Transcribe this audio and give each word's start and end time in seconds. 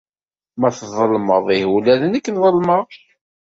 Ma 0.59 0.69
tḍelmeḍ 0.77 1.45
ihi 1.55 1.67
ula 1.75 1.95
d 2.01 2.03
nekk 2.07 2.27
ḍelmeɣ. 2.43 2.85